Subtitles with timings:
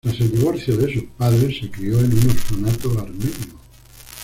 [0.03, 3.59] Tras el divorcio de sus padres se crio en un orfanato armenio.